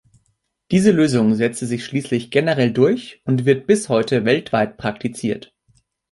[0.71, 5.53] Diese Lösung setzte sich schließlich generell durch und wird bis heute weltweit praktiziert.